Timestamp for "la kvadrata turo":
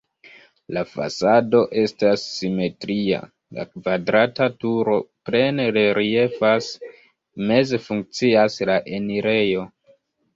3.57-4.95